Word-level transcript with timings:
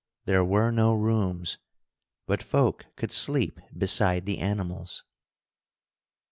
There 0.25 0.43
were 0.43 0.71
no 0.71 0.95
rooms, 0.95 1.59
but 2.25 2.41
folk 2.41 2.87
could 2.95 3.11
sleep 3.11 3.59
beside 3.77 4.25
the 4.25 4.39
animals. 4.39 5.03